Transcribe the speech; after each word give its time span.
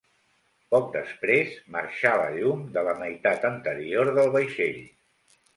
Poc 0.75 0.87
després 0.95 1.51
marxà 1.75 2.15
la 2.21 2.25
llum 2.37 2.65
de 2.79 2.85
la 2.89 2.97
meitat 3.05 3.47
anterior 3.53 4.13
del 4.19 4.37
vaixell. 4.39 4.85